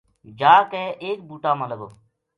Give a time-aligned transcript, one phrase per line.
[0.39, 1.89] جا کے ایک بُوٹا ما لگو